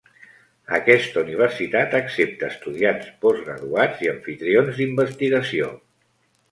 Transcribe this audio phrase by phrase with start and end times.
[0.77, 5.75] Aquesta Universitat accepta estudiants, postgraduats i amfitrions d’investigació.